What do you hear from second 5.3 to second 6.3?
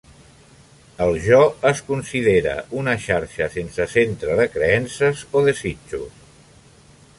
o desitjos".